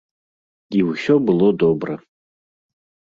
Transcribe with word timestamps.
І 0.79 0.81
ўсё 0.91 1.13
было 1.27 1.47
добра. 1.65 1.93